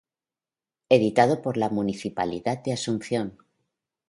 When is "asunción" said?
2.73-3.37